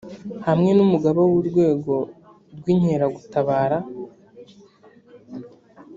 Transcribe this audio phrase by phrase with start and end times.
[0.47, 1.93] hamwe n umugaba w urwego
[2.57, 3.77] rw inkeragutabara